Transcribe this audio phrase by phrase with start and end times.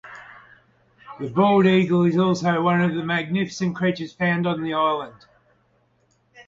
[1.19, 5.27] The bald eagle is also one of the magnificent creatures found on the island.